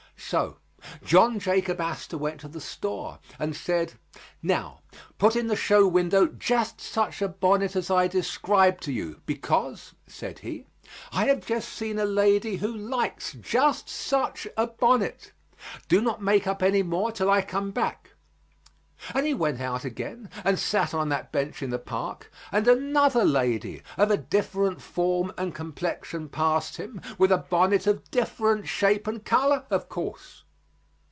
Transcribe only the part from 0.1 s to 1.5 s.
So John